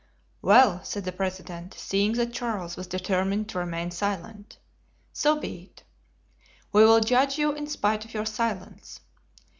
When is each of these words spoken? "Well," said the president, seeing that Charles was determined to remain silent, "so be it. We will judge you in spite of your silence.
"Well," 0.41 0.83
said 0.83 1.05
the 1.05 1.11
president, 1.11 1.75
seeing 1.75 2.13
that 2.13 2.33
Charles 2.33 2.75
was 2.75 2.87
determined 2.87 3.49
to 3.49 3.59
remain 3.59 3.91
silent, 3.91 4.57
"so 5.13 5.39
be 5.39 5.65
it. 5.65 5.83
We 6.73 6.83
will 6.85 7.01
judge 7.01 7.37
you 7.37 7.51
in 7.53 7.67
spite 7.67 8.03
of 8.03 8.15
your 8.15 8.25
silence. 8.25 9.01